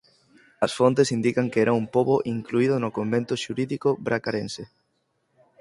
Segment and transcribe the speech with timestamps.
[0.65, 4.63] As fontes indican que era un pobo incluído no convento xurídico bracarense.